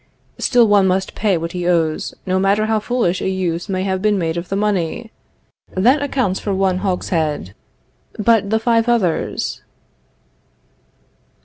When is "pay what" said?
1.13-1.51